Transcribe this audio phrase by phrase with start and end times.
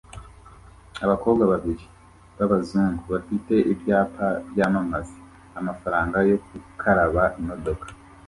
[1.05, 1.85] Abakobwa babiri
[2.37, 5.17] b'abazungu bafite ibyapa byamamaza
[5.59, 7.85] amafaranga yo gukaraba imodoka